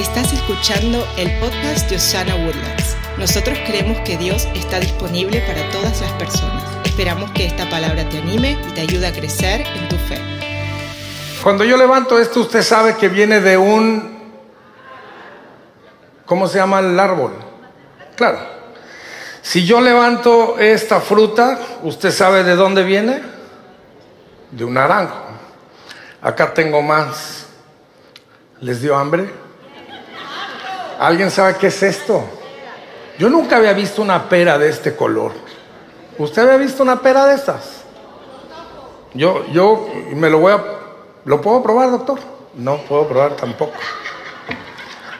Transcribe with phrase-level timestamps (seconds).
[0.00, 2.96] Estás escuchando el podcast de Osana Woodlands.
[3.18, 6.64] Nosotros creemos que Dios está disponible para todas las personas.
[6.86, 10.18] Esperamos que esta palabra te anime y te ayude a crecer en tu fe.
[11.42, 14.32] Cuando yo levanto esto, usted sabe que viene de un...
[16.24, 17.34] ¿Cómo se llama el árbol?
[18.16, 18.38] Claro.
[19.42, 23.20] Si yo levanto esta fruta, ¿usted sabe de dónde viene?
[24.50, 25.20] De un naranjo.
[26.22, 27.48] Acá tengo más.
[28.62, 29.49] ¿Les dio hambre?
[31.00, 32.22] ¿Alguien sabe qué es esto?
[33.18, 35.32] Yo nunca había visto una pera de este color.
[36.18, 37.84] ¿Usted había visto una pera de estas?
[39.14, 40.62] Yo, yo me lo voy a...
[41.24, 42.18] ¿Lo puedo probar, doctor?
[42.54, 43.72] No puedo probar tampoco.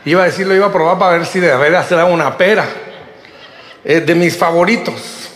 [0.05, 2.67] Iba a decir, lo iba a probar para ver si de verdad será una pera.
[3.83, 5.31] Es de mis favoritos,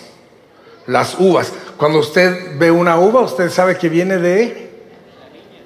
[0.87, 1.55] las uvas.
[1.79, 4.75] Cuando usted ve una uva, usted sabe que viene de...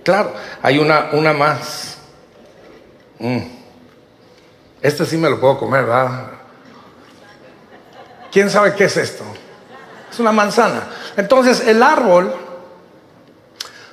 [0.05, 1.99] Claro, hay una, una más.
[3.19, 3.58] Mm.
[4.81, 6.31] Este sí me lo puedo comer, ¿verdad?
[8.31, 9.25] ¿Quién sabe qué es esto?
[10.11, 10.89] Es una manzana.
[11.17, 12.33] Entonces el árbol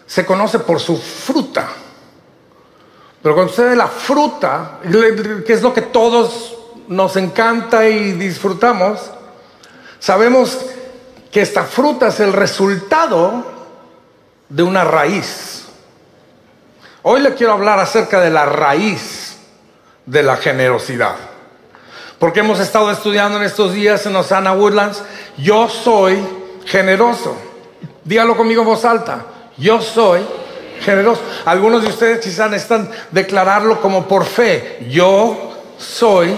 [0.06, 1.68] se conoce por su fruta.
[3.22, 6.56] Pero cuando usted ve la fruta, que es lo que todos
[6.88, 9.00] nos encanta y disfrutamos,
[10.00, 10.60] sabemos
[11.32, 13.44] que esta fruta es el resultado
[14.48, 15.64] de una raíz.
[17.02, 19.25] Hoy le quiero hablar acerca de la raíz
[20.06, 21.16] de la generosidad.
[22.20, 25.04] Porque hemos estado estudiando en estos días en Osana Woodlands,
[25.38, 26.18] yo soy
[26.66, 27.36] generoso.
[28.04, 29.26] Dígalo conmigo en voz alta.
[29.58, 30.22] Yo soy
[30.82, 31.22] generoso.
[31.46, 34.88] Algunos de ustedes quizás necesitan declararlo como por fe.
[34.90, 36.36] Yo soy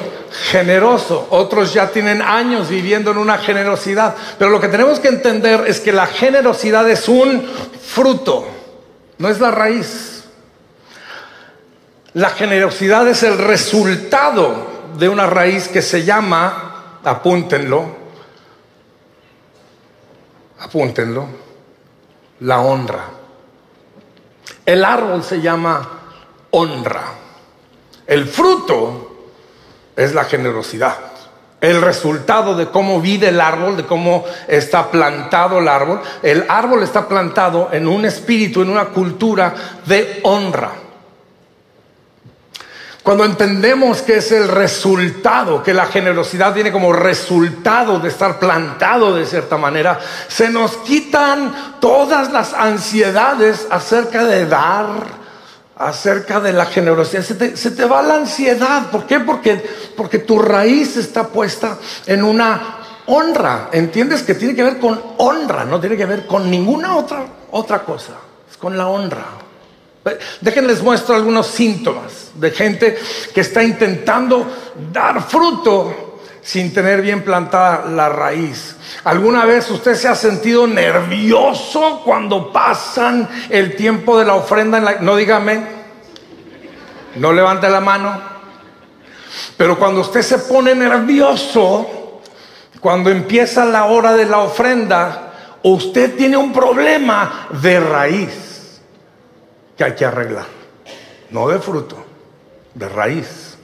[0.49, 1.27] generoso.
[1.29, 4.15] Otros ya tienen años viviendo en una generosidad.
[4.37, 7.47] Pero lo que tenemos que entender es que la generosidad es un
[7.81, 8.47] fruto,
[9.17, 10.16] no es la raíz.
[12.17, 14.55] La generosidad es el resultado
[14.97, 17.85] de una raíz que se llama, apúntenlo,
[20.59, 21.27] apúntenlo,
[22.39, 23.03] la honra.
[24.65, 25.87] El árbol se llama
[26.49, 27.03] honra.
[28.07, 29.29] El fruto
[29.95, 30.97] es la generosidad.
[31.61, 36.01] El resultado de cómo vive el árbol, de cómo está plantado el árbol.
[36.23, 39.53] El árbol está plantado en un espíritu, en una cultura
[39.85, 40.86] de honra.
[43.07, 49.15] Cuando entendemos que es el resultado, que la generosidad viene como resultado de estar plantado
[49.15, 49.97] de cierta manera,
[50.27, 54.87] se nos quitan todas las ansiedades acerca de dar,
[55.77, 57.23] acerca de la generosidad.
[57.23, 58.91] Se te, se te va la ansiedad.
[58.91, 59.21] ¿Por qué?
[59.21, 59.65] Porque,
[59.95, 63.69] porque tu raíz está puesta en una honra.
[63.71, 64.21] ¿Entiendes?
[64.21, 68.15] Que tiene que ver con honra, no tiene que ver con ninguna otra, otra cosa.
[68.51, 69.46] Es con la honra.
[70.41, 72.97] Déjenles muestro algunos síntomas de gente
[73.33, 74.45] que está intentando
[74.91, 78.77] dar fruto sin tener bien plantada la raíz.
[79.03, 84.77] ¿Alguna vez usted se ha sentido nervioso cuando pasan el tiempo de la ofrenda?
[84.77, 84.95] En la...
[85.01, 85.61] No dígame,
[87.15, 88.37] no levante la mano.
[89.57, 92.21] Pero cuando usted se pone nervioso,
[92.79, 98.46] cuando empieza la hora de la ofrenda, usted tiene un problema de raíz
[99.77, 100.45] que hay que arreglar.
[101.29, 102.03] No de fruto,
[102.73, 103.57] de raíz.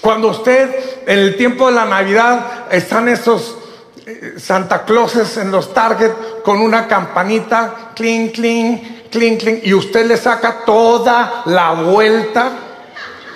[0.00, 3.58] Cuando usted en el tiempo de la Navidad están esos
[4.04, 6.10] eh, Santa Clauses en los Target
[6.42, 12.50] con una campanita, clink, clink, clink, clink, y usted le saca toda la vuelta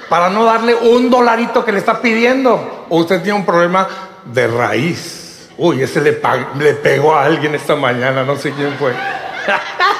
[0.08, 2.86] para no darle un dolarito que le está pidiendo.
[2.88, 3.86] Usted tiene un problema
[4.24, 5.50] de raíz.
[5.58, 8.92] Uy, ese le pegó a alguien esta mañana, no sé quién fue.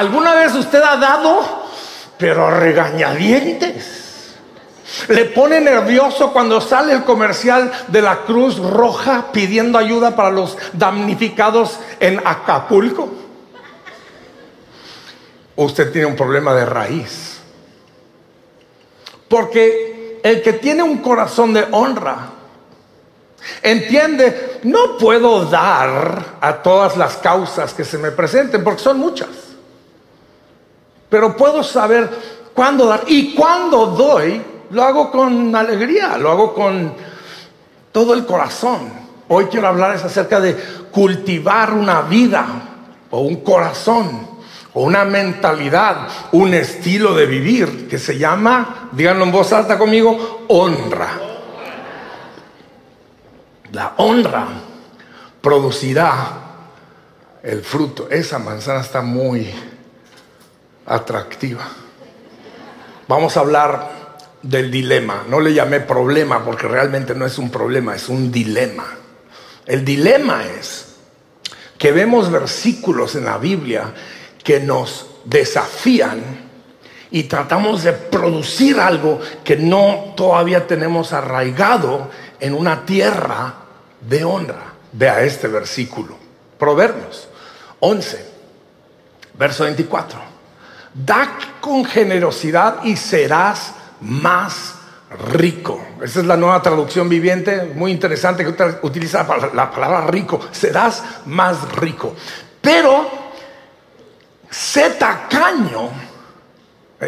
[0.00, 1.42] ¿Alguna vez usted ha dado,
[2.16, 4.34] pero a regañadientes?
[5.08, 10.56] Le pone nervioso cuando sale el comercial de la Cruz Roja pidiendo ayuda para los
[10.72, 13.10] damnificados en Acapulco.
[15.56, 17.40] Usted tiene un problema de raíz.
[19.28, 22.30] Porque el que tiene un corazón de honra
[23.62, 29.49] entiende, no puedo dar a todas las causas que se me presenten, porque son muchas.
[31.10, 32.08] Pero puedo saber
[32.54, 33.02] cuándo dar.
[33.08, 34.40] Y cuando doy,
[34.70, 36.94] lo hago con alegría, lo hago con
[37.92, 38.92] todo el corazón.
[39.28, 40.54] Hoy quiero hablarles acerca de
[40.90, 42.46] cultivar una vida
[43.10, 44.28] o un corazón
[44.72, 50.44] o una mentalidad, un estilo de vivir que se llama, díganlo en voz alta conmigo,
[50.48, 51.08] honra.
[53.72, 54.46] La honra
[55.40, 56.16] producirá
[57.42, 58.08] el fruto.
[58.10, 59.52] Esa manzana está muy
[60.90, 61.66] atractiva.
[63.06, 63.90] Vamos a hablar
[64.42, 65.24] del dilema.
[65.28, 68.86] No le llamé problema porque realmente no es un problema, es un dilema.
[69.66, 70.96] El dilema es
[71.78, 73.94] que vemos versículos en la Biblia
[74.42, 76.48] que nos desafían
[77.12, 82.10] y tratamos de producir algo que no todavía tenemos arraigado
[82.40, 83.54] en una tierra
[84.00, 84.74] de honra.
[84.92, 86.16] Vea este versículo.
[86.58, 87.28] Proverbios
[87.80, 88.26] 11,
[89.34, 90.29] verso 24.
[90.94, 94.74] Da con generosidad y serás más
[95.32, 95.80] rico.
[96.02, 100.40] Esa es la nueva traducción viviente, muy interesante que utiliza la palabra rico.
[100.50, 102.14] Serás más rico.
[102.60, 103.08] Pero
[104.50, 105.90] sé tacaño.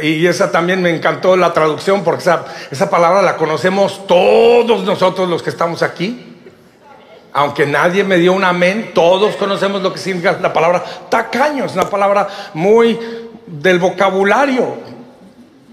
[0.02, 5.28] Y esa también me encantó la traducción porque esa, esa palabra la conocemos todos nosotros
[5.28, 6.28] los que estamos aquí.
[7.34, 11.64] Aunque nadie me dio un amén, todos conocemos lo que significa la palabra tacaño.
[11.64, 12.98] Es una palabra muy
[13.46, 14.76] del vocabulario.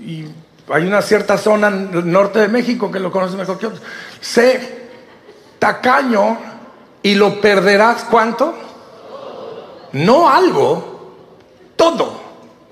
[0.01, 0.25] Y
[0.69, 3.81] hay una cierta zona en el norte de México que lo conoce mejor que otros.
[4.19, 4.79] Sé
[5.59, 6.37] tacaño
[7.03, 8.53] y lo perderás cuánto?
[9.93, 11.15] No algo,
[11.75, 12.19] todo.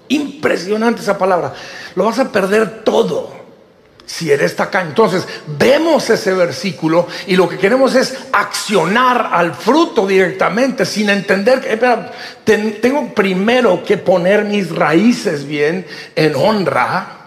[0.10, 1.54] Impresionante esa palabra.
[1.96, 3.37] Lo vas a perder todo
[4.08, 4.90] si eres tacaño.
[4.90, 11.62] Entonces, vemos ese versículo y lo que queremos es accionar al fruto directamente sin entender
[11.62, 12.12] que, espera,
[12.46, 17.18] tengo primero que poner mis raíces bien en honra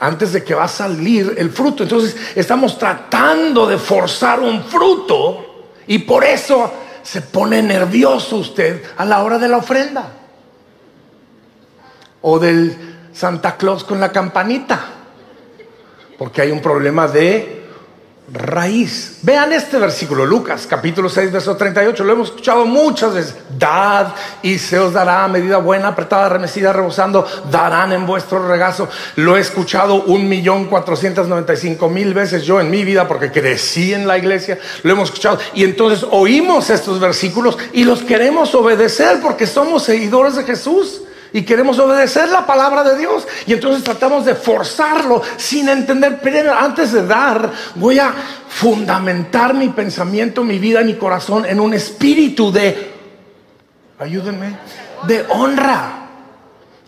[0.00, 1.82] antes de que va a salir el fruto.
[1.82, 6.72] Entonces estamos tratando de forzar un fruto y por eso
[7.02, 10.10] se pone nervioso usted a la hora de la ofrenda.
[12.22, 14.99] O del Santa Claus con la campanita.
[16.20, 17.62] Porque hay un problema de
[18.30, 19.20] raíz.
[19.22, 23.36] Vean este versículo, Lucas capítulo 6, verso 38, lo hemos escuchado muchas veces.
[23.58, 24.08] Dad
[24.42, 28.86] y se os dará medida buena, apretada, remecida, rebosando, darán en vuestro regazo.
[29.16, 33.08] Lo he escuchado un millón cuatrocientos noventa y cinco mil veces yo en mi vida
[33.08, 35.38] porque crecí en la iglesia, lo hemos escuchado.
[35.54, 41.00] Y entonces oímos estos versículos y los queremos obedecer porque somos seguidores de Jesús
[41.32, 43.26] y queremos obedecer la palabra de Dios.
[43.46, 48.12] Y entonces tratamos de forzarlo sin entender, pero antes de dar, voy a
[48.48, 52.92] fundamentar mi pensamiento, mi vida, mi corazón en un espíritu de,
[53.98, 54.56] ayúdenme,
[55.06, 55.96] de honra.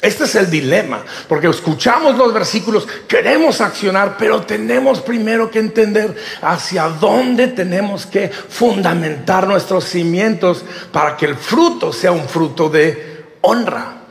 [0.00, 6.16] Este es el dilema, porque escuchamos los versículos, queremos accionar, pero tenemos primero que entender
[6.42, 13.36] hacia dónde tenemos que fundamentar nuestros cimientos para que el fruto sea un fruto de
[13.42, 14.01] honra.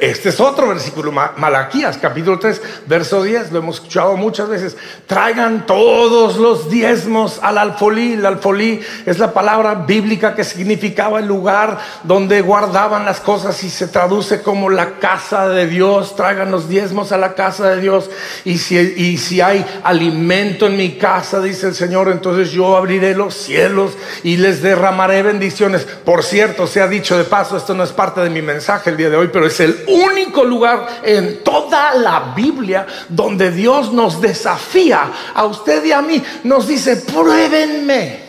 [0.00, 4.76] Este es otro versículo, Malaquías, capítulo 3, verso 10, lo hemos escuchado muchas veces.
[5.06, 8.14] Traigan todos los diezmos al alfolí.
[8.14, 13.70] El alfolí es la palabra bíblica que significaba el lugar donde guardaban las cosas y
[13.70, 16.16] se traduce como la casa de Dios.
[16.16, 18.10] Traigan los diezmos a la casa de Dios.
[18.44, 23.14] Y si, y si hay alimento en mi casa, dice el Señor, entonces yo abriré
[23.14, 23.92] los cielos
[24.24, 25.84] y les derramaré bendiciones.
[26.04, 28.96] Por cierto, se ha dicho de paso, esto no es parte de mi mensaje el
[28.96, 34.20] día de hoy, pero es el único lugar en toda la Biblia donde Dios nos
[34.20, 36.22] desafía a usted y a mí.
[36.44, 38.20] Nos dice, pruébenme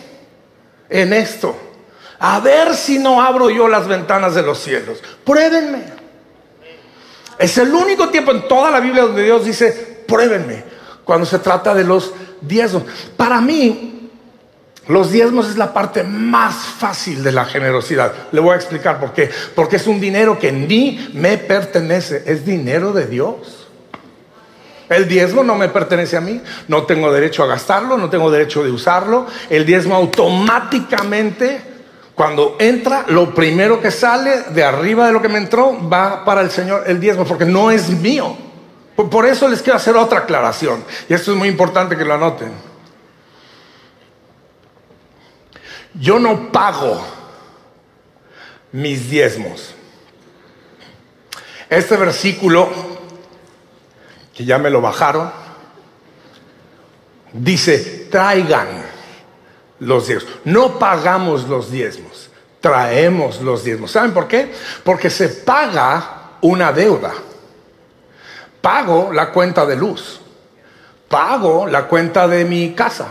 [0.90, 1.56] en esto.
[2.20, 5.00] A ver si no abro yo las ventanas de los cielos.
[5.24, 5.84] Pruébenme.
[7.38, 10.64] Es el único tiempo en toda la Biblia donde Dios dice, pruébenme.
[11.04, 12.84] Cuando se trata de los diezmos.
[13.16, 13.97] Para mí,
[14.88, 18.14] los diezmos es la parte más fácil de la generosidad.
[18.32, 19.30] Le voy a explicar por qué.
[19.56, 23.68] Porque es un dinero que ni me pertenece, es dinero de Dios.
[24.90, 28.64] El diezmo no me pertenece a mí, no tengo derecho a gastarlo, no tengo derecho
[28.64, 29.28] de usarlo.
[29.50, 31.60] El diezmo automáticamente,
[32.16, 36.40] cuando entra, lo primero que sale de arriba de lo que me entró va para
[36.40, 38.38] el Señor el diezmo, porque no es mío.
[38.96, 42.67] Por eso les quiero hacer otra aclaración, y esto es muy importante que lo anoten.
[46.00, 47.02] Yo no pago
[48.72, 49.74] mis diezmos.
[51.70, 52.70] Este versículo,
[54.34, 55.32] que ya me lo bajaron,
[57.34, 58.68] dice, traigan
[59.80, 60.34] los diezmos.
[60.46, 62.30] No pagamos los diezmos,
[62.62, 63.92] traemos los diezmos.
[63.92, 64.52] ¿Saben por qué?
[64.84, 67.14] Porque se paga una deuda.
[68.62, 70.20] Pago la cuenta de luz,
[71.08, 73.08] pago la cuenta de mi casa,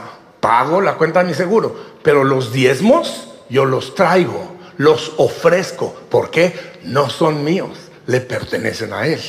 [0.46, 1.74] pago la cuenta de mi seguro,
[2.04, 5.92] pero los diezmos yo los traigo, los ofrezco.
[6.08, 6.78] ¿Por qué?
[6.84, 7.76] No son míos,
[8.06, 9.20] le pertenecen a Él.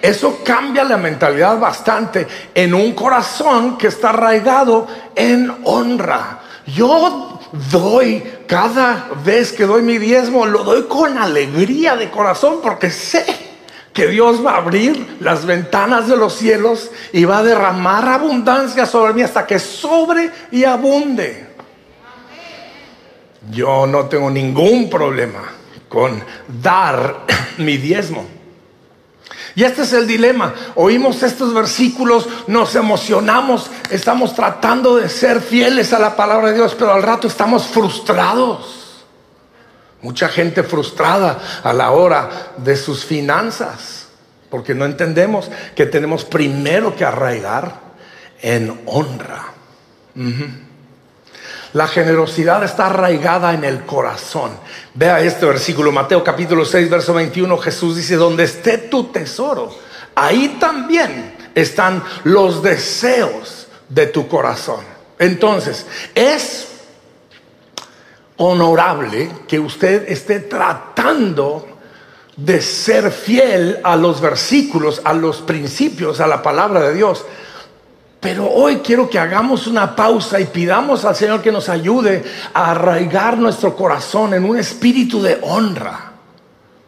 [0.00, 6.42] Eso cambia la mentalidad bastante en un corazón que está arraigado en honra.
[6.64, 7.40] Yo
[7.72, 13.49] doy cada vez que doy mi diezmo, lo doy con alegría de corazón porque sé
[13.92, 18.86] que Dios va a abrir las ventanas de los cielos y va a derramar abundancia
[18.86, 21.48] sobre mí hasta que sobre y abunde.
[23.50, 25.40] Yo no tengo ningún problema
[25.88, 26.22] con
[26.62, 27.26] dar
[27.58, 28.26] mi diezmo.
[29.56, 30.54] Y este es el dilema.
[30.76, 36.76] Oímos estos versículos, nos emocionamos, estamos tratando de ser fieles a la palabra de Dios,
[36.78, 38.79] pero al rato estamos frustrados.
[40.02, 44.06] Mucha gente frustrada a la hora de sus finanzas,
[44.48, 47.80] porque no entendemos que tenemos primero que arraigar
[48.40, 49.46] en honra.
[51.72, 54.52] La generosidad está arraigada en el corazón.
[54.94, 59.72] Vea este versículo, Mateo capítulo 6, verso 21, Jesús dice, donde esté tu tesoro,
[60.14, 64.80] ahí también están los deseos de tu corazón.
[65.18, 66.69] Entonces, es
[68.40, 71.68] honorable que usted esté tratando
[72.34, 77.26] de ser fiel a los versículos, a los principios, a la palabra de Dios.
[78.18, 82.70] Pero hoy quiero que hagamos una pausa y pidamos al Señor que nos ayude a
[82.70, 86.12] arraigar nuestro corazón en un espíritu de honra,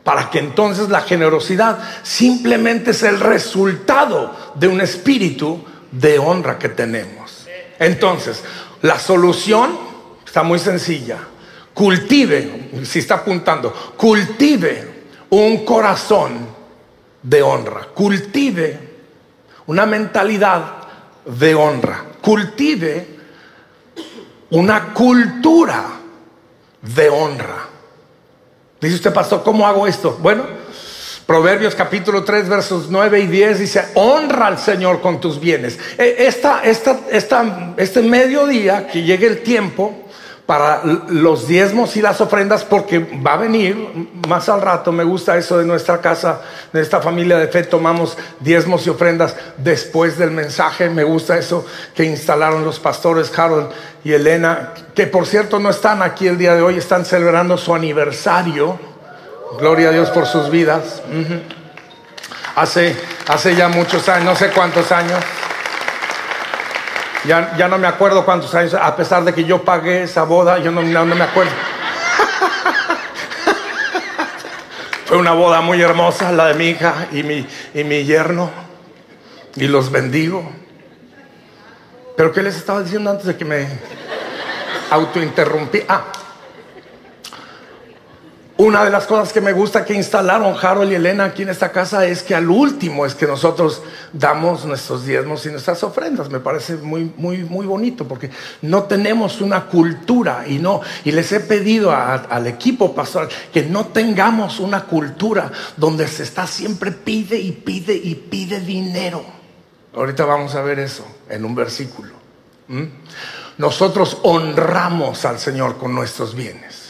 [0.04, 6.71] para que entonces la generosidad simplemente es el resultado de un espíritu de honra que
[6.71, 7.47] tenemos.
[7.78, 8.42] Entonces,
[8.80, 9.78] la solución
[10.25, 11.18] está muy sencilla
[11.75, 16.47] cultive, si está apuntando, cultive un corazón
[17.23, 18.93] de honra, cultive
[19.67, 20.76] una mentalidad
[21.25, 23.07] de honra, cultive
[24.50, 25.85] una cultura
[26.83, 27.69] de honra.
[28.81, 30.19] Dice usted, pastor, ¿cómo hago esto?
[30.21, 30.45] Bueno,
[31.26, 35.79] Proverbios capítulo 3, versos 9 y 10 dice, honra al Señor con tus bienes.
[35.97, 40.01] E, esta, esta, esta, este mediodía, que llegue el tiempo,
[40.52, 43.75] para los diezmos y las ofrendas porque va a venir
[44.28, 44.92] más al rato.
[44.92, 46.42] Me gusta eso de nuestra casa,
[46.75, 47.62] de esta familia de fe.
[47.62, 50.90] Tomamos diezmos y ofrendas después del mensaje.
[50.90, 53.71] Me gusta eso que instalaron los pastores Harold
[54.04, 57.75] y Elena, que por cierto no están aquí el día de hoy, están celebrando su
[57.75, 58.78] aniversario.
[59.59, 61.00] Gloria a Dios por sus vidas.
[62.56, 62.94] Hace,
[63.26, 65.18] hace ya muchos años, no sé cuántos años.
[67.25, 70.73] Ya, no me acuerdo cuántos años, a pesar de que yo pagué esa boda, yo
[70.73, 71.52] no, no, me acuerdo.
[75.07, 78.50] Fue una boda muy hermosa, la de mi hija y mi, y mi yerno.
[79.55, 80.50] Y los bendigo.
[82.17, 83.69] Pero ¿qué les estaba diciendo antes de que me
[84.91, 85.83] autointerrumpí?
[85.88, 86.07] Ah,
[88.59, 91.73] una de las cosas que me gusta que instalaron Harold y Elena aquí en esta
[91.73, 93.82] casa es que al último es que nosotros
[94.12, 96.28] damos nuestros diezmos y nuestras ofrendas.
[96.28, 98.30] Me parece muy, muy, muy bonito porque
[98.61, 103.87] no tenemos una cultura y no, y les he pedido al equipo pastoral que no
[103.87, 109.25] tengamos una cultura donde se está siempre pide y pide y pide dinero.
[109.94, 112.12] Ahorita vamos a ver eso en un versículo.
[113.56, 116.81] Nosotros honramos al Señor con nuestros bienes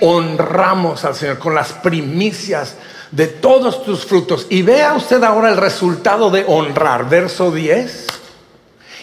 [0.00, 2.76] honramos al Señor con las primicias
[3.10, 4.46] de todos tus frutos.
[4.50, 8.06] Y vea usted ahora el resultado de honrar, verso 10.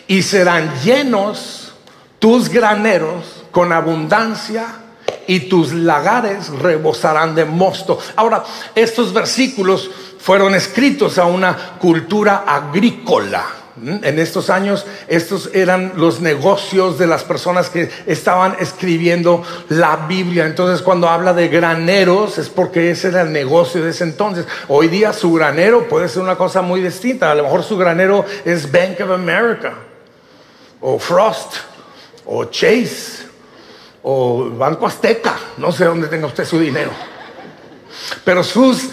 [0.07, 1.73] Y serán llenos
[2.19, 4.67] tus graneros con abundancia
[5.27, 7.97] y tus lagares rebosarán de mosto.
[8.15, 8.43] Ahora,
[8.75, 16.97] estos versículos fueron escritos a una cultura agrícola en estos años, estos eran los negocios
[16.97, 20.45] de las personas que estaban escribiendo la Biblia.
[20.45, 24.47] Entonces, cuando habla de graneros, es porque ese era el negocio de ese entonces.
[24.69, 27.31] Hoy día su granero puede ser una cosa muy distinta.
[27.31, 29.73] A lo mejor su granero es Bank of America,
[30.79, 31.55] o Frost,
[32.25, 33.25] o Chase,
[34.03, 35.35] o Banco Azteca.
[35.57, 36.91] No sé dónde tenga usted su dinero.
[38.23, 38.87] Pero sus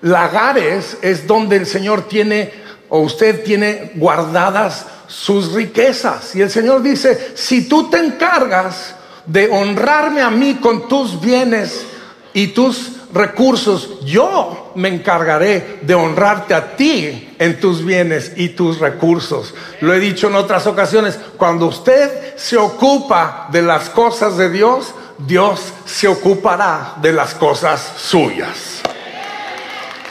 [0.00, 6.34] lagares es donde el Señor tiene o usted tiene guardadas sus riquezas.
[6.34, 8.94] Y el Señor dice, si tú te encargas
[9.26, 11.86] de honrarme a mí con tus bienes
[12.32, 18.78] y tus recursos, yo me encargaré de honrarte a ti en tus bienes y tus
[18.78, 19.54] recursos.
[19.80, 24.94] Lo he dicho en otras ocasiones, cuando usted se ocupa de las cosas de Dios,
[25.18, 28.82] Dios se ocupará de las cosas suyas.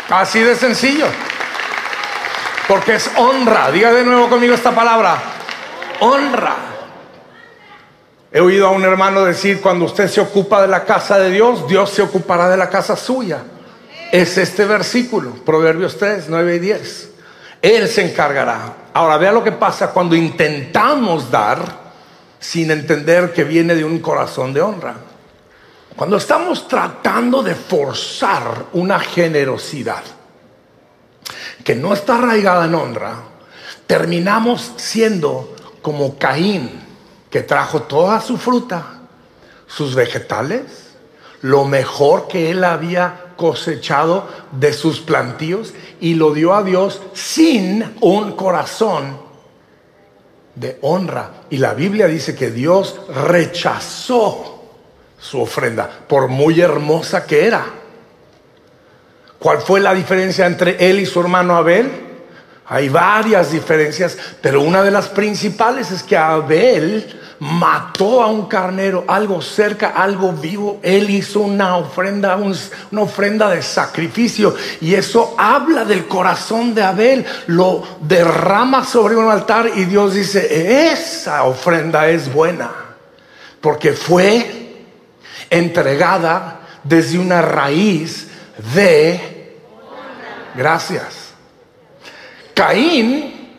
[0.09, 1.05] Así de sencillo.
[2.67, 3.71] Porque es honra.
[3.71, 5.17] Diga de nuevo conmigo esta palabra.
[5.99, 6.55] Honra.
[8.31, 11.67] He oído a un hermano decir, cuando usted se ocupa de la casa de Dios,
[11.67, 13.43] Dios se ocupará de la casa suya.
[14.11, 17.09] Es este versículo, Proverbios 3, 9 y 10.
[17.61, 18.73] Él se encargará.
[18.93, 21.85] Ahora vea lo que pasa cuando intentamos dar
[22.39, 24.95] sin entender que viene de un corazón de honra.
[25.95, 30.03] Cuando estamos tratando de forzar una generosidad,
[31.65, 33.23] que no está arraigada en honra,
[33.87, 36.69] terminamos siendo como Caín,
[37.31, 39.01] que trajo toda su fruta,
[39.65, 40.61] sus vegetales,
[41.41, 47.95] lo mejor que él había cosechado de sus plantíos y lo dio a Dios sin
[47.99, 49.17] un corazón
[50.53, 51.31] de honra.
[51.49, 54.61] Y la Biblia dice que Dios rechazó
[55.19, 57.65] su ofrenda, por muy hermosa que era.
[59.45, 61.87] ¿Cuál fue la diferencia entre él y su hermano Abel?
[62.65, 69.03] Hay varias diferencias, pero una de las principales es que Abel mató a un carnero,
[69.07, 70.79] algo cerca, algo vivo.
[70.81, 74.55] Él hizo una ofrenda, una ofrenda de sacrificio.
[74.81, 77.23] Y eso habla del corazón de Abel.
[77.45, 82.71] Lo derrama sobre un altar y Dios dice, esa ofrenda es buena.
[83.61, 84.87] Porque fue
[85.51, 88.29] entregada desde una raíz
[88.73, 89.34] de
[90.55, 91.33] Gracias.
[92.53, 93.51] Caín,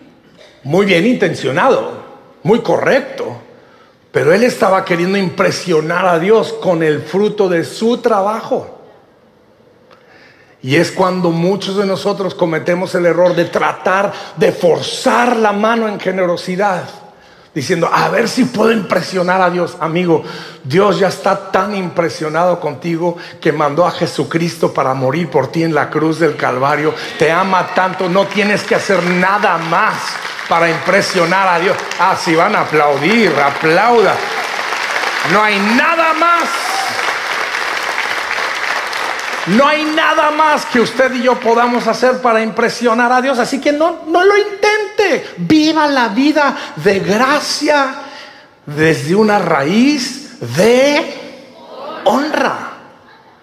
[0.65, 2.03] muy bien intencionado,
[2.43, 3.37] muy correcto,
[4.11, 8.73] pero él estaba queriendo impresionar a Dios con el fruto de su trabajo.
[10.63, 15.87] Y es cuando muchos de nosotros cometemos el error de tratar de forzar la mano
[15.87, 17.06] en generosidad
[17.57, 19.79] diciendo, a ver si puedo impresionar a Dios.
[19.81, 20.23] Amigo,
[20.63, 25.75] Dios ya está tan impresionado contigo que mandó a Jesucristo para morir por ti en
[25.75, 26.95] la cruz del Calvario.
[27.19, 29.95] Te ama tanto, no tienes que hacer nada más
[30.51, 31.75] para impresionar a Dios.
[31.99, 34.15] Ah, si van a aplaudir, aplauda.
[35.33, 36.45] No hay nada más
[39.47, 43.39] no hay nada más que usted y yo podamos hacer para impresionar a Dios.
[43.39, 45.35] Así que no, no lo intente.
[45.37, 47.95] Viva la vida de gracia
[48.67, 52.73] desde una raíz de honra.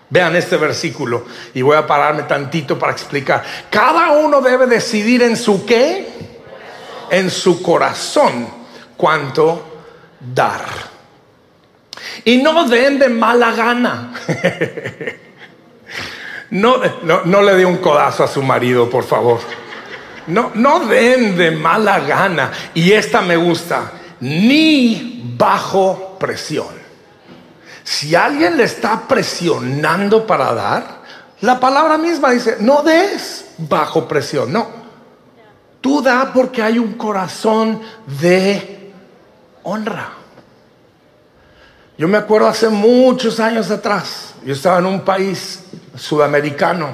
[0.09, 3.43] Vean este versículo y voy a pararme tantito para explicar.
[3.69, 6.07] Cada uno debe decidir en su qué,
[7.09, 8.47] en su corazón,
[8.97, 9.81] cuánto
[10.19, 10.65] dar.
[12.25, 14.13] Y no den de mala gana.
[16.53, 16.77] No,
[17.25, 19.39] no, le dé un codazo a su marido, por favor.
[20.27, 22.51] No, no den de mala gana.
[22.75, 23.91] Y esta me gusta.
[24.19, 26.67] Ni bajo presión.
[27.83, 31.01] Si alguien le está presionando para dar,
[31.41, 34.53] la palabra misma dice, no des bajo presión.
[34.53, 34.67] No.
[35.81, 37.81] Tú da porque hay un corazón
[38.21, 38.93] de
[39.63, 40.22] honra.
[42.03, 45.63] Yo me acuerdo hace muchos años atrás, yo estaba en un país
[45.95, 46.89] sudamericano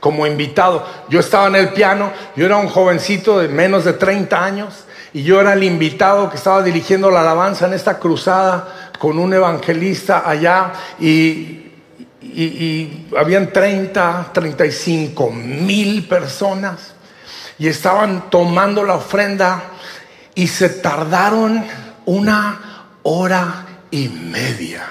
[0.00, 0.86] como invitado.
[1.10, 5.22] Yo estaba en el piano, yo era un jovencito de menos de 30 años y
[5.22, 10.22] yo era el invitado que estaba dirigiendo la alabanza en esta cruzada con un evangelista
[10.26, 11.70] allá y,
[12.22, 16.94] y habían 30, 35 mil personas
[17.58, 19.62] y estaban tomando la ofrenda
[20.34, 21.66] y se tardaron
[22.06, 24.86] una hora y media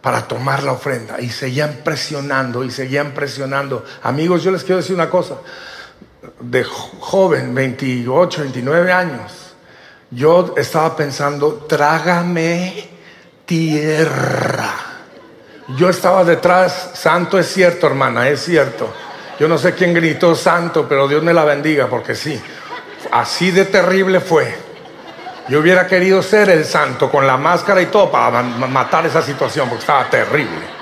[0.00, 3.84] para tomar la ofrenda y seguían presionando y seguían presionando.
[4.02, 5.36] Amigos, yo les quiero decir una cosa.
[6.40, 9.54] De joven, 28, 29 años,
[10.10, 12.88] yo estaba pensando, trágame
[13.44, 14.74] tierra.
[15.76, 18.92] Yo estaba detrás, santo es cierto, hermana, es cierto.
[19.38, 22.40] Yo no sé quién gritó santo, pero Dios me la bendiga, porque sí,
[23.10, 24.67] así de terrible fue.
[25.48, 29.68] Yo hubiera querido ser el santo con la máscara y todo para matar esa situación
[29.68, 30.78] porque estaba terrible.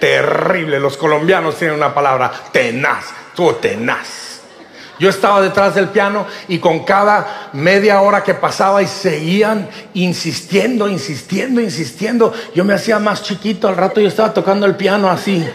[0.00, 0.80] Terrible.
[0.80, 3.04] Los colombianos tienen una palabra tenaz.
[3.36, 4.30] Tú tenaz.
[4.98, 10.88] Yo estaba detrás del piano y con cada media hora que pasaba y seguían insistiendo,
[10.88, 13.68] insistiendo, insistiendo, yo me hacía más chiquito.
[13.68, 15.48] Al rato yo estaba tocando el piano así.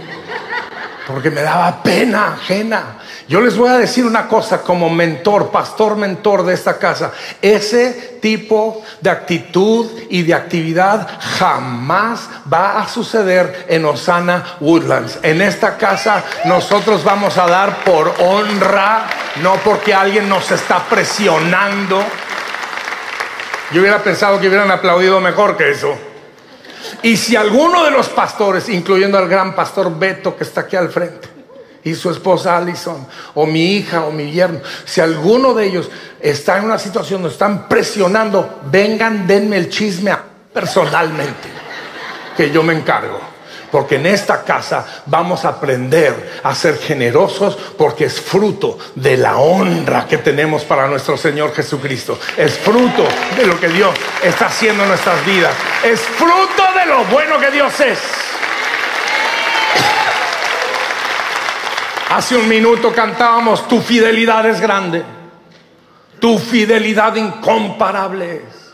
[1.06, 3.00] Porque me daba pena ajena.
[3.28, 7.12] Yo les voy a decir una cosa como mentor, pastor mentor de esta casa.
[7.42, 11.08] Ese tipo de actitud y de actividad
[11.40, 15.18] jamás va a suceder en Osana Woodlands.
[15.24, 19.08] En esta casa nosotros vamos a dar por honra,
[19.42, 22.04] no porque alguien nos está presionando.
[23.72, 25.98] Yo hubiera pensado que hubieran aplaudido mejor que eso.
[27.02, 30.90] Y si alguno de los pastores, incluyendo al gran pastor Beto que está aquí al
[30.90, 31.35] frente,
[31.86, 36.58] y su esposa Allison, o mi hija o mi yerno, si alguno de ellos está
[36.58, 40.12] en una situación donde están presionando, vengan, denme el chisme
[40.52, 41.48] personalmente,
[42.36, 43.20] que yo me encargo.
[43.72, 49.38] Porque en esta casa vamos a aprender a ser generosos porque es fruto de la
[49.38, 52.18] honra que tenemos para nuestro Señor Jesucristo.
[52.38, 53.06] Es fruto
[53.38, 53.94] de lo que Dios
[54.24, 55.54] está haciendo en nuestras vidas.
[55.84, 58.00] Es fruto de lo bueno que Dios es.
[62.10, 65.04] Hace un minuto cantábamos, tu fidelidad es grande,
[66.20, 68.65] tu fidelidad incomparable es.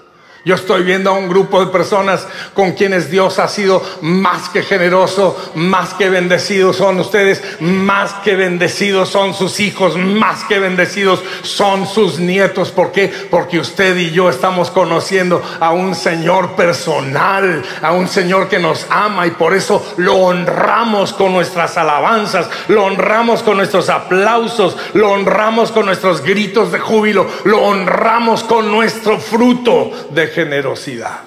[0.44, 4.64] Yo estoy viendo a un grupo de personas con quienes Dios ha sido más que
[4.64, 11.22] generoso, más que bendecidos son ustedes, más que bendecidos son sus hijos, más que bendecidos
[11.44, 12.72] son sus nietos.
[12.72, 13.14] ¿Por qué?
[13.30, 18.88] Porque usted y yo estamos conociendo a un Señor personal, a un Señor que nos
[18.90, 25.12] ama y por eso lo honramos con nuestras alabanzas, lo honramos con nuestros aplausos, lo
[25.12, 31.20] honramos con nuestros gritos de júbilo, lo honramos con nuestro fruto de generosidad.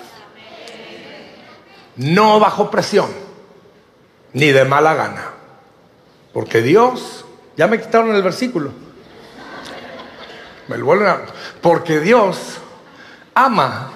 [1.96, 3.10] No bajo presión,
[4.32, 5.30] ni de mala gana.
[6.32, 7.24] Porque Dios,
[7.56, 8.72] ya me quitaron el versículo.
[10.66, 11.16] Me lo vuelven
[11.60, 12.58] porque Dios
[13.34, 13.92] ama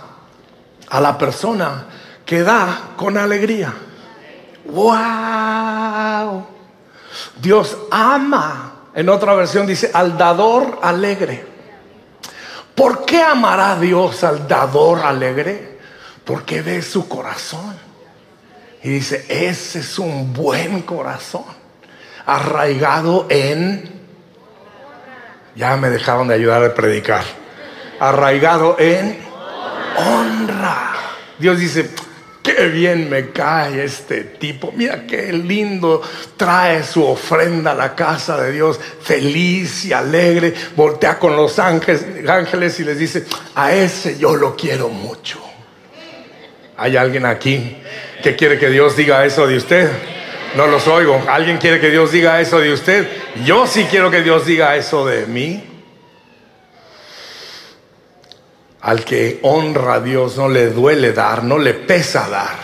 [0.88, 1.86] a la persona
[2.24, 3.72] que da con alegría.
[4.66, 6.46] ¡Wow!
[7.40, 11.57] Dios ama, en otra versión dice, al dador alegre.
[12.78, 15.78] ¿Por qué amará Dios al dador alegre?
[16.24, 17.76] Porque ve su corazón.
[18.84, 21.44] Y dice, ese es un buen corazón,
[22.24, 23.98] arraigado en...
[25.56, 27.24] Ya me dejaron de ayudar a predicar.
[27.98, 29.18] Arraigado en
[29.96, 30.92] honra.
[31.36, 31.90] Dios dice,
[32.54, 34.72] qué bien me cae este tipo.
[34.72, 36.02] Mira qué lindo
[36.36, 40.54] trae su ofrenda a la casa de Dios, feliz y alegre.
[40.74, 45.40] Voltea con los ángeles, ángeles y les dice, a ese yo lo quiero mucho.
[46.76, 47.76] ¿Hay alguien aquí
[48.22, 49.90] que quiere que Dios diga eso de usted?
[50.56, 51.22] No los oigo.
[51.28, 53.08] ¿Alguien quiere que Dios diga eso de usted?
[53.44, 55.67] Yo sí quiero que Dios diga eso de mí.
[58.88, 62.56] Al que honra a Dios no le duele dar, no le pesa dar,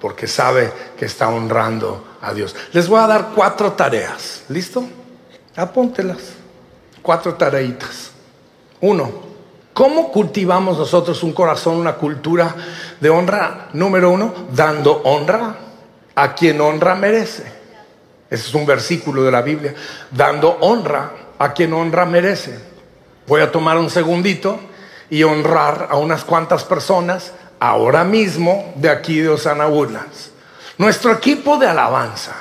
[0.00, 2.54] porque sabe que está honrando a Dios.
[2.72, 4.44] Les voy a dar cuatro tareas.
[4.48, 4.84] ¿Listo?
[5.56, 6.34] Apóntelas.
[7.02, 8.12] Cuatro tareitas.
[8.80, 9.10] Uno,
[9.74, 12.54] ¿cómo cultivamos nosotros un corazón, una cultura
[13.00, 13.70] de honra?
[13.72, 15.56] Número uno, dando honra
[16.14, 17.42] a quien honra merece.
[18.30, 19.74] Ese es un versículo de la Biblia.
[20.12, 22.56] Dando honra a quien honra merece.
[23.26, 24.70] Voy a tomar un segundito
[25.12, 30.30] y honrar a unas cuantas personas ahora mismo de aquí de Osana Woodlands.
[30.78, 32.32] Nuestro equipo de alabanza.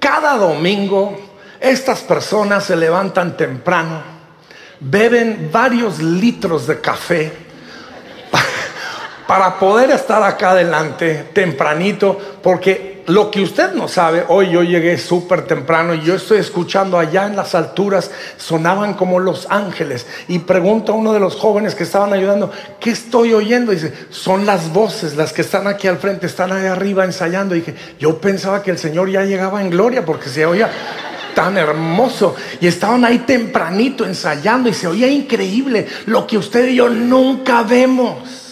[0.00, 1.16] Cada domingo
[1.60, 4.02] estas personas se levantan temprano,
[4.80, 7.32] beben varios litros de café
[9.28, 14.98] para poder estar acá adelante tempranito, porque lo que usted no sabe, hoy yo llegué
[14.98, 20.06] súper temprano y yo estoy escuchando allá en las alturas, sonaban como los ángeles.
[20.28, 23.72] Y pregunto a uno de los jóvenes que estaban ayudando, ¿qué estoy oyendo?
[23.72, 27.54] dice, son las voces, las que están aquí al frente, están ahí arriba ensayando.
[27.54, 30.70] Y dije, yo pensaba que el Señor ya llegaba en gloria porque se oía
[31.34, 32.36] tan hermoso.
[32.60, 37.62] Y estaban ahí tempranito ensayando y se oía increíble lo que usted y yo nunca
[37.62, 38.47] vemos.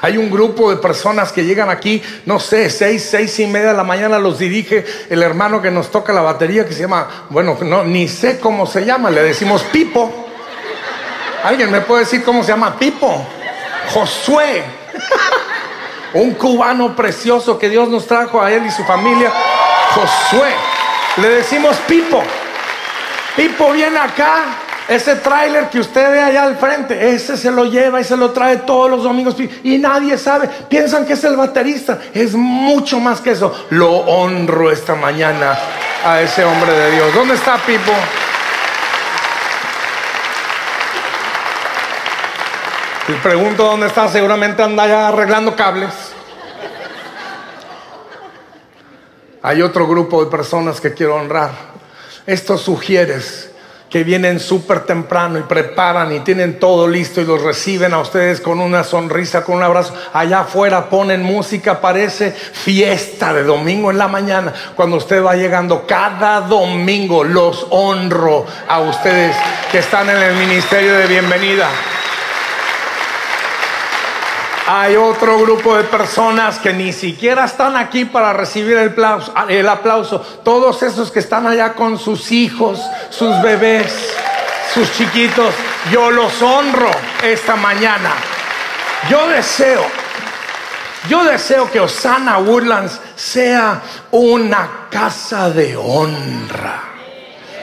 [0.00, 3.76] Hay un grupo de personas que llegan aquí, no sé, seis, seis y media de
[3.76, 7.56] la mañana los dirige el hermano que nos toca la batería que se llama, bueno,
[7.62, 10.28] no, ni sé cómo se llama, le decimos Pipo.
[11.44, 13.26] ¿Alguien me puede decir cómo se llama Pipo?
[13.92, 14.64] Josué.
[16.14, 19.32] Un cubano precioso que Dios nos trajo a él y su familia.
[19.90, 20.50] Josué.
[21.18, 22.22] Le decimos Pipo.
[23.36, 28.00] Pipo viene acá ese tráiler que usted ve allá al frente, ese se lo lleva
[28.00, 30.48] y se lo trae todos los domingos y nadie sabe.
[30.68, 31.98] Piensan que es el baterista.
[32.12, 33.66] Es mucho más que eso.
[33.70, 35.58] Lo honro esta mañana
[36.04, 37.14] a ese hombre de Dios.
[37.14, 37.92] ¿Dónde está Pipo?
[43.08, 44.08] Y pregunto dónde está.
[44.08, 45.94] Seguramente anda allá arreglando cables.
[49.42, 51.52] Hay otro grupo de personas que quiero honrar.
[52.26, 53.53] Estos sugieres
[53.94, 58.40] que vienen súper temprano y preparan y tienen todo listo y los reciben a ustedes
[58.40, 59.94] con una sonrisa, con un abrazo.
[60.12, 64.52] Allá afuera ponen música, parece fiesta de domingo en la mañana.
[64.74, 69.36] Cuando usted va llegando, cada domingo los honro a ustedes
[69.70, 71.68] que están en el ministerio de bienvenida.
[74.66, 80.20] Hay otro grupo de personas que ni siquiera están aquí para recibir el aplauso.
[80.42, 83.92] Todos esos que están allá con sus hijos, sus bebés,
[84.72, 85.54] sus chiquitos,
[85.92, 86.90] yo los honro
[87.22, 88.10] esta mañana.
[89.10, 89.84] Yo deseo,
[91.10, 96.84] yo deseo que Osana Woodlands sea una casa de honra.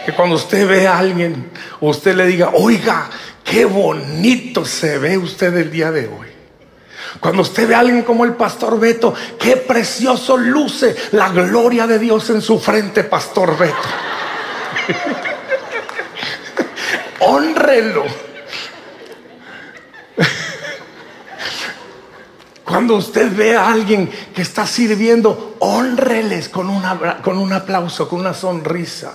[0.05, 3.09] Que cuando usted ve a alguien, usted le diga, oiga,
[3.43, 6.30] qué bonito se ve usted el día de hoy.
[7.19, 11.99] Cuando usted ve a alguien como el pastor Beto, qué precioso luce la gloria de
[11.99, 13.75] Dios en su frente, pastor Beto.
[17.19, 18.05] Honrelo.
[22.63, 26.81] Cuando usted ve a alguien que está sirviendo, honreles con,
[27.21, 29.11] con un aplauso, con una sonrisa.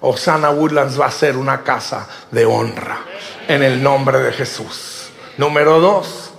[0.00, 2.98] Osana Woodlands va a ser una casa de honra
[3.46, 5.10] en el nombre de Jesús.
[5.36, 6.31] Número dos,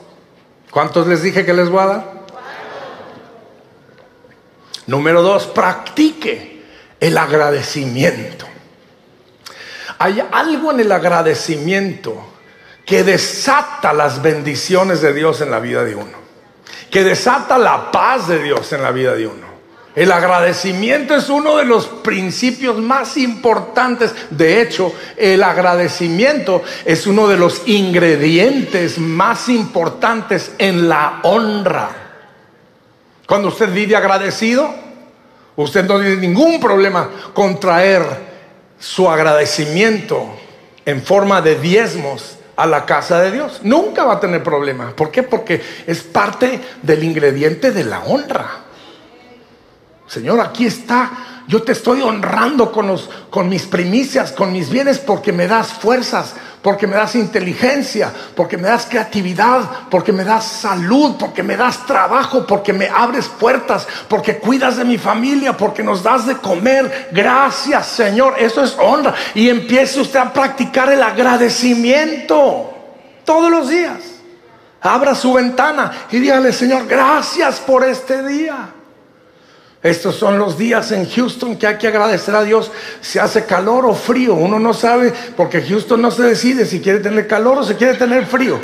[0.73, 2.13] ¿cuántos les dije que les voy a dar?
[4.87, 6.63] Número dos, practique
[6.99, 8.45] el agradecimiento.
[9.99, 12.33] Hay algo en el agradecimiento
[12.85, 16.17] que desata las bendiciones de Dios en la vida de uno,
[16.91, 19.52] que desata la paz de Dios en la vida de uno.
[19.95, 24.13] El agradecimiento es uno de los principios más importantes.
[24.31, 31.89] De hecho, el agradecimiento es uno de los ingredientes más importantes en la honra.
[33.27, 34.73] Cuando usted vive agradecido,
[35.55, 38.03] usted no tiene ningún problema con traer
[38.79, 40.27] su agradecimiento
[40.85, 43.59] en forma de diezmos a la casa de Dios.
[43.61, 44.95] Nunca va a tener problema.
[44.95, 45.21] ¿Por qué?
[45.21, 48.62] Porque es parte del ingrediente de la honra.
[50.13, 51.09] Señor, aquí está.
[51.47, 55.73] Yo te estoy honrando con, los, con mis primicias, con mis bienes, porque me das
[55.73, 61.57] fuerzas, porque me das inteligencia, porque me das creatividad, porque me das salud, porque me
[61.57, 66.37] das trabajo, porque me abres puertas, porque cuidas de mi familia, porque nos das de
[66.37, 67.09] comer.
[67.11, 68.35] Gracias, Señor.
[68.37, 69.15] Eso es honra.
[69.33, 72.71] Y empiece usted a practicar el agradecimiento
[73.25, 73.97] todos los días.
[74.79, 78.69] Abra su ventana y dígale, Señor, gracias por este día.
[79.83, 83.85] Estos son los días en Houston que hay que agradecer a Dios si hace calor
[83.85, 84.33] o frío.
[84.33, 87.95] Uno no sabe porque Houston no se decide si quiere tener calor o si quiere
[87.95, 88.59] tener frío.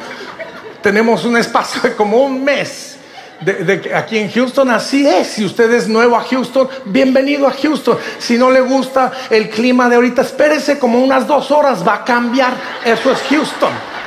[0.81, 2.95] Tenemos un espacio de como un mes
[3.41, 5.27] de, aquí en Houston, así es.
[5.27, 7.97] Si usted es nuevo a Houston, bienvenido a Houston.
[8.17, 12.05] Si no le gusta el clima de ahorita, espérese como unas dos horas, va a
[12.05, 12.53] cambiar.
[12.85, 13.98] Eso es Houston.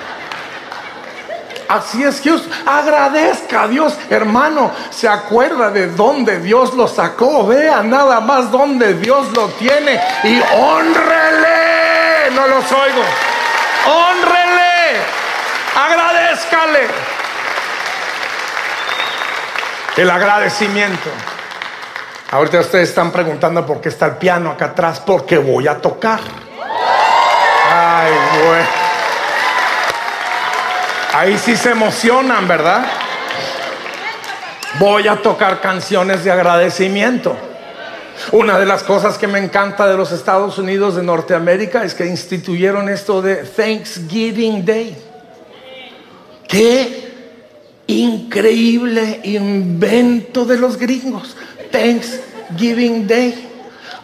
[1.73, 2.43] Así es Dios.
[2.67, 4.73] Agradezca a Dios, hermano.
[4.91, 7.47] Se acuerda de dónde Dios lo sacó.
[7.47, 9.99] Vea nada más dónde Dios lo tiene.
[10.23, 12.31] Y honrele.
[12.35, 13.03] No los oigo.
[13.87, 15.01] Honrele.
[15.75, 16.89] Agradezcale.
[19.97, 21.09] El agradecimiento.
[22.33, 25.01] Ahorita ustedes están preguntando por qué está el piano acá atrás.
[25.01, 26.21] Porque voy a tocar.
[27.71, 28.13] Ay,
[28.45, 28.82] güey.
[31.15, 32.87] Ahí sí se emocionan, ¿verdad?
[34.81, 37.37] Voy a tocar canciones de agradecimiento.
[38.31, 42.07] Una de las cosas que me encanta de los Estados Unidos de Norteamérica es que
[42.07, 44.97] instituyeron esto de Thanksgiving Day.
[46.49, 47.13] Qué
[47.89, 51.37] increíble invento de los gringos.
[51.71, 53.52] Thanksgiving Day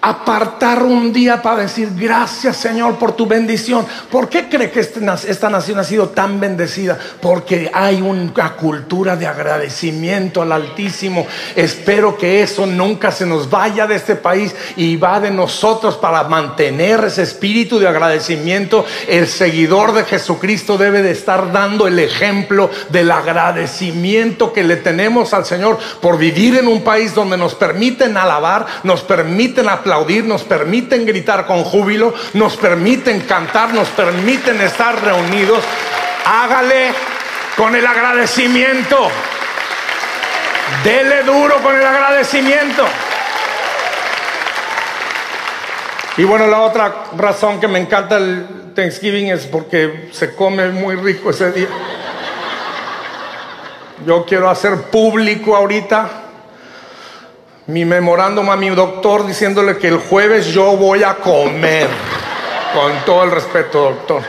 [0.01, 3.87] apartar un día para decir gracias Señor por tu bendición.
[4.11, 6.99] ¿Por qué cree que este esta nación ha sido tan bendecida?
[7.21, 11.27] Porque hay una cultura de agradecimiento al Altísimo.
[11.55, 16.25] Espero que eso nunca se nos vaya de este país y va de nosotros para
[16.25, 18.85] mantener ese espíritu de agradecimiento.
[19.07, 25.33] El seguidor de Jesucristo debe de estar dando el ejemplo del agradecimiento que le tenemos
[25.35, 30.25] al Señor por vivir en un país donde nos permiten alabar, nos permiten aplaudir aplaudir,
[30.25, 35.65] nos permiten gritar con júbilo, nos permiten cantar, nos permiten estar reunidos.
[36.27, 36.93] Hágale
[37.57, 39.11] con el agradecimiento.
[40.85, 42.85] Dele duro con el agradecimiento.
[46.19, 50.97] Y bueno, la otra razón que me encanta el Thanksgiving es porque se come muy
[50.97, 51.69] rico ese día.
[54.05, 56.28] Yo quiero hacer público ahorita
[57.69, 61.89] mi memorándum a mi doctor diciéndole que el jueves yo voy a comer.
[62.73, 64.23] Con todo el respeto, doctor.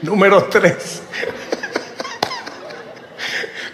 [0.00, 1.02] Número tres.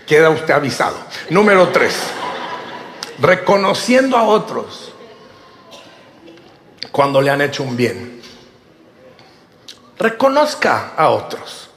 [0.07, 0.96] Queda usted avisado.
[1.31, 1.96] Número tres.
[3.20, 4.92] Reconociendo a otros
[6.90, 8.20] cuando le han hecho un bien.
[9.98, 11.69] Reconozca a otros.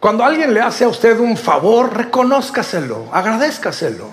[0.00, 4.06] Cuando alguien le hace a usted un favor, reconózcaselo, agradezcaselo.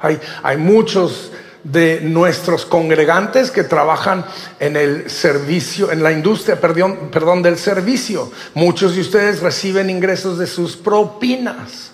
[0.00, 4.24] Hay, muchos de nuestros congregantes que trabajan
[4.60, 8.30] en el servicio, en la industria, perdón, perdón, del servicio.
[8.54, 11.92] Muchos de ustedes reciben ingresos de sus propinas.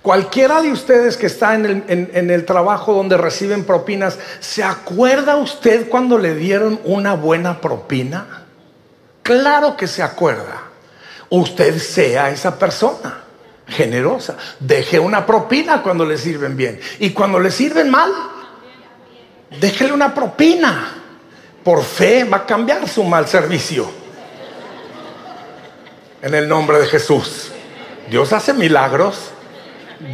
[0.00, 6.18] Cualquiera de ustedes que está en el, trabajo donde reciben propinas, ¿se acuerda usted cuando
[6.18, 8.46] le dieron una buena propina?
[9.22, 10.71] Claro que se acuerda
[11.32, 13.18] usted sea esa persona.
[13.66, 14.36] generosa.
[14.60, 16.78] Deje una propina cuando le sirven bien.
[16.98, 18.12] Y cuando le sirven mal,
[19.58, 20.94] déjele una propina.
[21.64, 23.90] Por fe va a cambiar su mal servicio.
[26.20, 27.50] En el nombre de Jesús.
[28.10, 29.30] Dios hace milagros.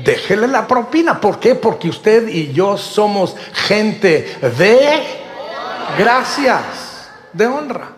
[0.05, 1.21] Déjele la propina.
[1.21, 1.55] ¿Por qué?
[1.57, 5.03] Porque usted y yo somos gente de
[5.99, 7.98] gracias, de honra.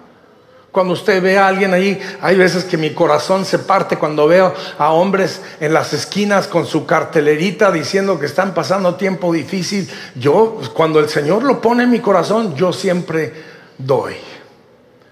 [0.73, 4.55] Cuando usted ve a alguien ahí, hay veces que mi corazón se parte cuando veo
[4.79, 9.91] a hombres en las esquinas con su cartelerita diciendo que están pasando tiempo difícil.
[10.15, 13.33] Yo, cuando el Señor lo pone en mi corazón, yo siempre
[13.79, 14.15] doy.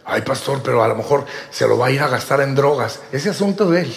[0.04, 3.00] Ay, pastor, pero a lo mejor se lo va a ir a gastar en drogas.
[3.10, 3.94] Ese asunto de él.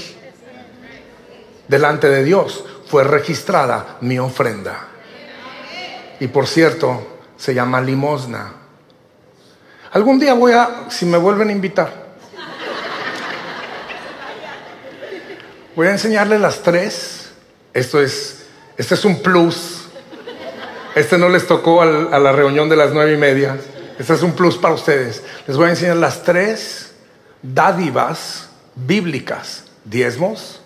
[1.67, 4.87] Delante de Dios fue registrada mi ofrenda.
[6.19, 8.60] Y por cierto, se llama limosna.
[9.91, 11.91] Algún día voy a, si me vuelven a invitar,
[15.75, 17.31] voy a enseñarles las tres.
[17.73, 18.45] Esto es,
[18.77, 19.87] este es un plus.
[20.95, 21.85] Este no les tocó a
[22.19, 23.57] la reunión de las nueve y media.
[23.99, 25.23] Este es un plus para ustedes.
[25.45, 26.93] Les voy a enseñar las tres
[27.41, 30.61] dádivas bíblicas: diezmos,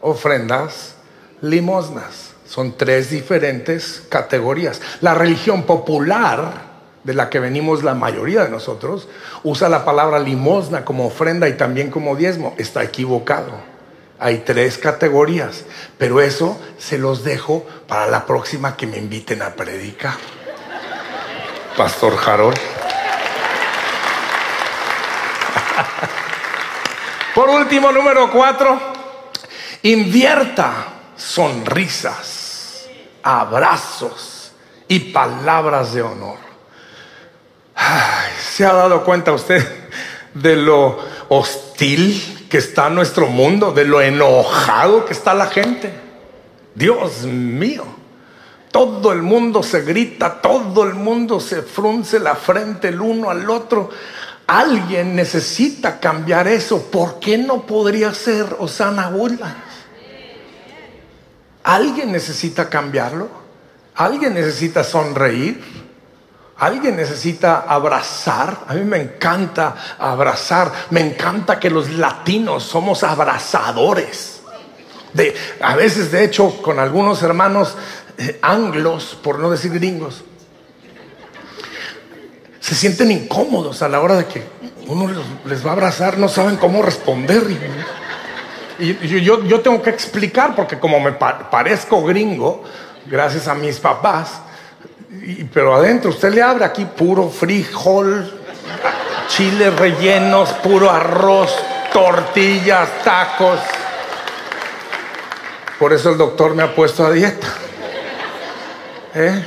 [0.00, 0.94] ofrendas,
[1.42, 2.30] limosnas.
[2.48, 4.80] Son tres diferentes categorías.
[5.02, 6.71] La religión popular
[7.04, 9.08] de la que venimos la mayoría de nosotros,
[9.42, 12.54] usa la palabra limosna como ofrenda y también como diezmo.
[12.58, 13.52] Está equivocado.
[14.18, 15.64] Hay tres categorías,
[15.98, 20.14] pero eso se los dejo para la próxima que me inviten a predicar.
[21.76, 22.56] Pastor Harold.
[27.34, 28.78] Por último, número cuatro,
[29.82, 30.86] invierta
[31.16, 32.86] sonrisas,
[33.22, 34.52] abrazos
[34.86, 36.51] y palabras de honor.
[38.54, 39.66] ¿Se ha dado cuenta usted
[40.34, 45.92] de lo hostil que está nuestro mundo, de lo enojado que está la gente?
[46.74, 47.84] Dios mío,
[48.70, 53.48] todo el mundo se grita, todo el mundo se frunce la frente el uno al
[53.48, 53.90] otro.
[54.46, 56.90] Alguien necesita cambiar eso.
[56.90, 59.56] ¿Por qué no podría ser Osana Woodlands?
[61.64, 63.28] ¿Alguien necesita cambiarlo?
[63.94, 65.81] ¿Alguien necesita sonreír?
[66.62, 68.66] Alguien necesita abrazar.
[68.68, 70.70] A mí me encanta abrazar.
[70.90, 74.42] Me encanta que los latinos somos abrazadores.
[75.12, 77.76] De, a veces, de hecho, con algunos hermanos
[78.16, 80.22] eh, anglos, por no decir gringos,
[82.60, 84.44] se sienten incómodos a la hora de que
[84.86, 85.10] uno
[85.44, 87.44] les va a abrazar, no saben cómo responder.
[88.78, 92.62] Y, yo, yo, tengo que explicar, porque como me parezco gringo,
[93.06, 94.42] gracias a mis papás,
[95.52, 98.40] pero adentro usted le abre aquí puro frijol,
[99.28, 101.54] chiles rellenos, puro arroz,
[101.92, 103.60] tortillas, tacos.
[105.78, 107.46] Por eso el doctor me ha puesto a dieta.
[109.14, 109.44] ¿Eh?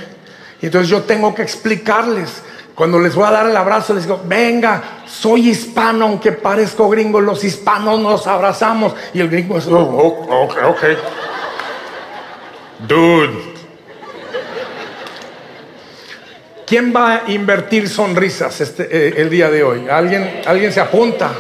[0.62, 2.43] Entonces yo tengo que explicarles.
[2.75, 7.21] Cuando les voy a dar el abrazo, les digo, venga, soy hispano, aunque parezco gringo,
[7.21, 8.93] los hispanos nos abrazamos.
[9.13, 10.84] Y el gringo es, oh, ok, ok.
[12.86, 13.54] Dude,
[16.75, 19.88] ¿Quién va a invertir sonrisas este, eh, el día de hoy?
[19.89, 21.31] ¿Alguien, ¿Alguien se apunta?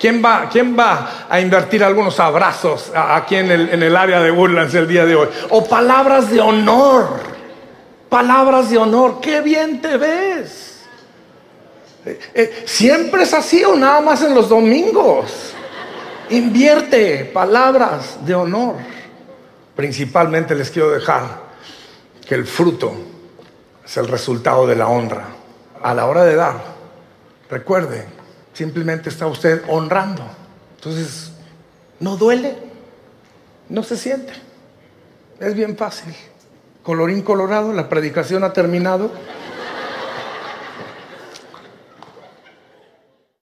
[0.00, 4.86] ¿Quién va, ¿Quién va a invertir algunos abrazos aquí en el, área de Woodlands el
[4.86, 5.26] día de hoy?
[5.50, 7.08] O palabras de honor.
[8.08, 9.20] Palabras de honor.
[9.20, 10.84] ¡Qué bien te ves!
[12.06, 15.54] Eh, eh, ¿Siempre es así o nada más en los domingos?
[16.30, 18.76] Invierte palabras de honor.
[19.74, 21.42] Principalmente les quiero dejar
[22.24, 23.13] que el fruto
[23.84, 25.26] es el resultado de la honra.
[25.82, 26.62] A la hora de dar,
[27.50, 28.06] recuerde,
[28.52, 30.24] simplemente está usted honrando.
[30.76, 31.32] Entonces,
[32.00, 32.56] no duele,
[33.68, 34.32] no se siente.
[35.40, 36.14] Es bien fácil.
[36.82, 39.10] Colorín colorado, la predicación ha terminado.